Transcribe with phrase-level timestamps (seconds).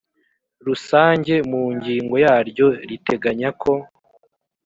[0.65, 3.73] rusange mu ngingo yaryo ya riteganya ko